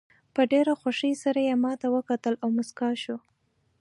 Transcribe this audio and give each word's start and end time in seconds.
په 0.33 0.41
ډېره 0.51 0.73
خوښۍ 0.79 1.13
سره 1.23 1.39
یې 1.47 1.53
ماته 1.63 1.87
وکتل 1.95 2.33
او 2.43 2.47
موسکاه 2.55 2.95
شوه. 3.03 3.19